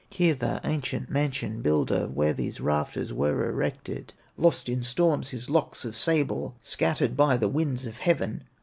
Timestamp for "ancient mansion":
0.63-1.61